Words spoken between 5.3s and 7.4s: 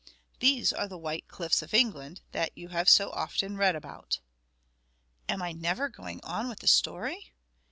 I never going on with the story?